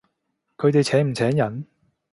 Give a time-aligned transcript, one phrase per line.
[0.57, 1.67] 佢哋請唔請人？